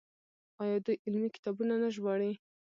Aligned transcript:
آیا 0.63 0.77
دوی 0.85 0.97
علمي 1.05 1.29
کتابونه 1.35 1.73
نه 1.83 1.89
ژباړي؟ 1.95 2.31